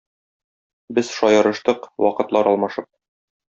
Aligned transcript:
Без 0.99 1.11
шаярыштык, 1.19 1.87
вакытлар 2.07 2.53
алмашып. 2.53 2.93